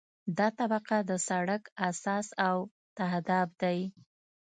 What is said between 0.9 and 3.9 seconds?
د سرک اساس او تهداب دی